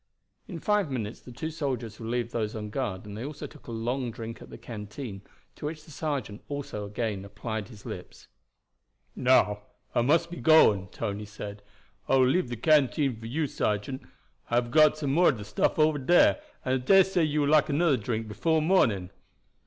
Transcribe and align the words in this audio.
In 0.47 0.57
five 0.59 0.89
minutes 0.89 1.19
the 1.19 1.31
two 1.31 1.51
soldiers 1.51 1.99
relieved 1.99 2.31
those 2.31 2.55
on 2.55 2.71
guard, 2.71 3.05
and 3.05 3.15
they 3.15 3.23
also 3.23 3.45
took 3.45 3.67
a 3.67 3.71
long 3.71 4.09
drink 4.09 4.41
at 4.41 4.49
the 4.49 4.57
canteen, 4.57 5.21
to 5.55 5.67
which 5.67 5.85
the 5.85 5.91
sergeant 5.91 6.41
also 6.47 6.87
again 6.87 7.23
applied 7.23 7.67
his 7.67 7.85
lips. 7.85 8.27
"Now 9.15 9.61
I 9.93 10.01
must 10.01 10.31
be 10.31 10.37
going," 10.41 10.87
Tony 10.87 11.25
said. 11.25 11.61
"I 12.09 12.15
will 12.15 12.25
leave 12.29 12.49
the 12.49 12.57
canteen 12.57 13.19
with 13.21 13.29
you, 13.29 13.45
sergeant. 13.45 14.01
I 14.49 14.55
have 14.55 14.71
got 14.71 14.97
some 14.97 15.13
more 15.13 15.29
of 15.29 15.37
the 15.37 15.45
stuff 15.45 15.77
over 15.77 15.99
there, 15.99 16.39
and 16.65 16.81
I 16.81 16.83
dare 16.83 17.03
say 17.03 17.23
you 17.23 17.41
will 17.41 17.49
like 17.49 17.69
another 17.69 17.97
drink 17.97 18.27
before 18.27 18.59
morning." 18.59 19.11